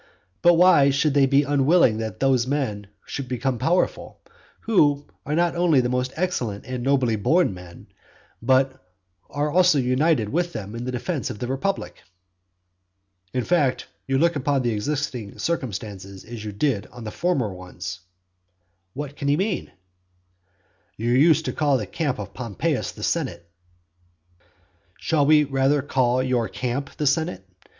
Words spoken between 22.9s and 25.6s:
the senate." XII. Should we